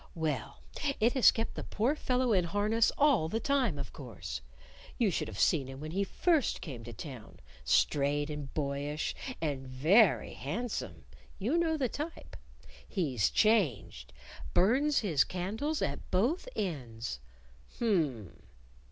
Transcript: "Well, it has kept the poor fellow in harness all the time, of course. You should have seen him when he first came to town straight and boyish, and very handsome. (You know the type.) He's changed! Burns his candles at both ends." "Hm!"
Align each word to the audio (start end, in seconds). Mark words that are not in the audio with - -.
"Well, 0.15 0.63
it 0.99 1.13
has 1.13 1.29
kept 1.29 1.53
the 1.53 1.63
poor 1.63 1.95
fellow 1.95 2.33
in 2.33 2.45
harness 2.45 2.91
all 2.97 3.29
the 3.29 3.39
time, 3.39 3.77
of 3.77 3.93
course. 3.93 4.41
You 4.97 5.11
should 5.11 5.27
have 5.27 5.37
seen 5.39 5.67
him 5.67 5.79
when 5.79 5.91
he 5.91 6.03
first 6.03 6.59
came 6.59 6.83
to 6.85 6.91
town 6.91 7.39
straight 7.63 8.31
and 8.31 8.51
boyish, 8.51 9.13
and 9.39 9.67
very 9.67 10.33
handsome. 10.33 11.05
(You 11.37 11.55
know 11.55 11.77
the 11.77 11.87
type.) 11.87 12.35
He's 12.87 13.29
changed! 13.29 14.11
Burns 14.55 15.01
his 15.01 15.23
candles 15.23 15.83
at 15.83 16.09
both 16.09 16.49
ends." 16.55 17.19
"Hm!" 17.77 18.41